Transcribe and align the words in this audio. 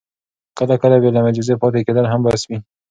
کله 0.57 0.75
کله 0.81 0.95
بې 1.01 1.09
له 1.15 1.19
معجزې 1.25 1.55
پاتې 1.61 1.79
کېدل 1.87 2.05
هم 2.09 2.19
بس 2.25 2.41
وي. 2.49 2.57